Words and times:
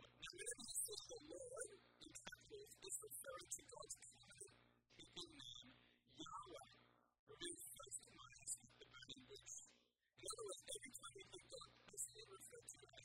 as 0.05 0.13
many 0.45 0.45
of 0.45 0.57
you 0.61 0.73
see 0.85 0.93
it 0.93 1.09
on 1.09 1.23
your 1.25 1.45
own, 1.55 1.71
in 2.05 2.11
to 2.85 3.61
God's 3.65 3.95
covenant. 4.05 4.51
It 4.95 5.09
didn't 5.15 5.39
mean 5.41 5.67
your 6.15 6.33
own 6.37 6.49
one. 6.53 6.71
It 6.85 7.29
really 7.33 7.65
was 7.65 7.95
to 8.05 8.09
mine, 8.13 8.45
not 8.45 8.73
the 8.77 8.87
body 8.93 9.15
of 9.25 9.25
God's. 9.25 9.55
In 10.05 10.23
other 10.29 10.45
words, 10.45 10.61
every 10.69 10.91
time 10.95 11.15
it 11.25 11.27
looked 11.33 11.53
up, 11.65 11.71
I 11.81 11.95
said 12.05 12.27
referred 12.29 12.67
to 12.69 12.77
God. 12.85 13.04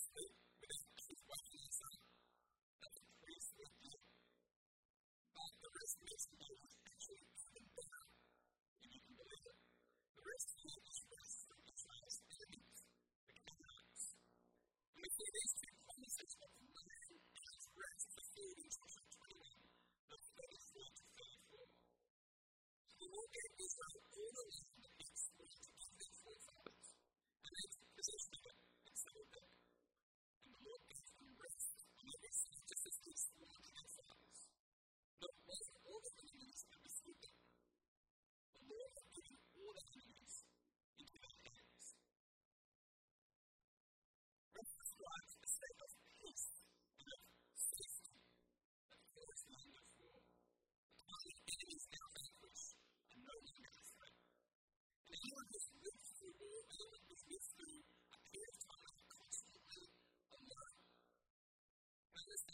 Listen. 62.31 62.53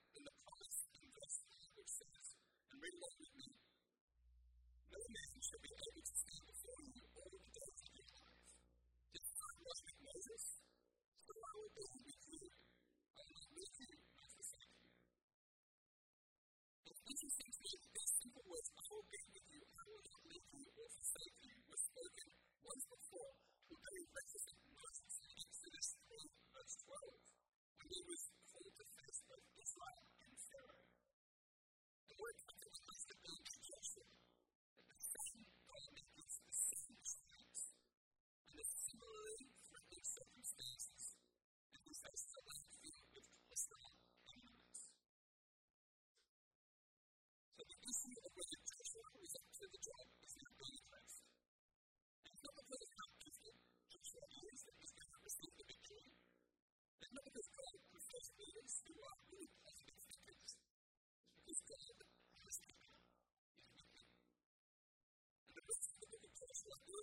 bring 2.81 2.97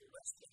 the 0.00 0.06
rest 0.18 0.34
of 0.42 0.48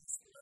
as 0.00 0.18
for 0.24 0.32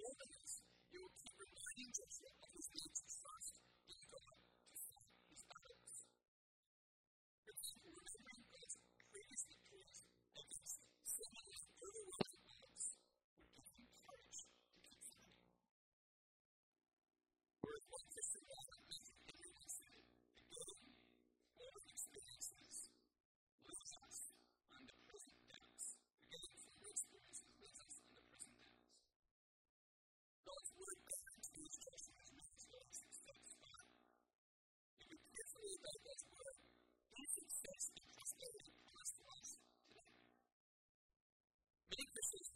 Lord 0.00 0.24
you 0.92 0.98
will 1.04 1.12
keep 1.20 1.34
reminding 1.36 1.90
yourself 1.92 2.32
of 2.40 2.50
us, 2.56 2.69
this 42.14 42.34
is 42.34 42.49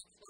Thank 0.00 0.10
you. 0.20 0.29